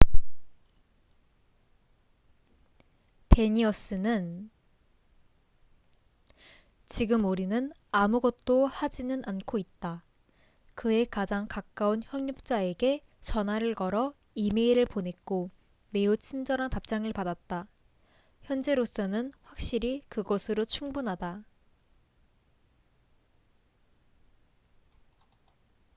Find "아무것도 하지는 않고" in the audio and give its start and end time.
7.91-9.59